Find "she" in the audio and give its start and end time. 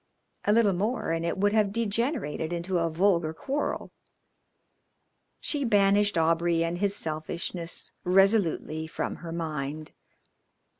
5.39-5.63